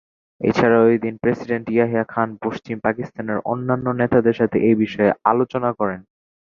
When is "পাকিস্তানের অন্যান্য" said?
2.85-3.87